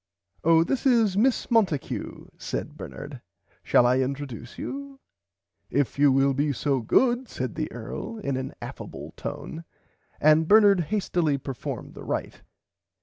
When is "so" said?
6.53-6.79